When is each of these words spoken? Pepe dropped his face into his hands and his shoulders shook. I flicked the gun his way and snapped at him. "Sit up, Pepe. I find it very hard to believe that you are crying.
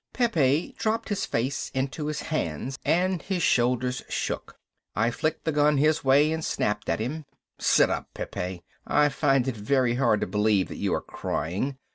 Pepe 0.13 0.73
dropped 0.79 1.09
his 1.09 1.27
face 1.27 1.69
into 1.75 2.07
his 2.07 2.21
hands 2.21 2.79
and 2.83 3.21
his 3.21 3.43
shoulders 3.43 4.01
shook. 4.09 4.57
I 4.95 5.11
flicked 5.11 5.45
the 5.45 5.51
gun 5.51 5.77
his 5.77 6.03
way 6.03 6.31
and 6.31 6.43
snapped 6.43 6.89
at 6.89 6.99
him. 6.99 7.25
"Sit 7.59 7.91
up, 7.91 8.11
Pepe. 8.15 8.63
I 8.87 9.09
find 9.09 9.47
it 9.47 9.55
very 9.55 9.93
hard 9.93 10.21
to 10.21 10.25
believe 10.25 10.69
that 10.69 10.77
you 10.81 10.91
are 10.95 11.01
crying. 11.01 11.77